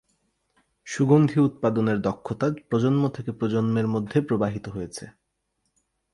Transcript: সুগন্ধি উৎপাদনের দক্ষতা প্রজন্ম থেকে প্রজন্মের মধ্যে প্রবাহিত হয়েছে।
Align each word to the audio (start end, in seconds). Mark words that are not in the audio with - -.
সুগন্ধি 0.87 1.37
উৎপাদনের 1.39 1.97
দক্ষতা 2.01 2.47
প্রজন্ম 2.69 3.03
থেকে 3.09 3.31
প্রজন্মের 3.31 3.87
মধ্যে 3.87 4.17
প্রবাহিত 4.21 4.65
হয়েছে। 4.69 5.05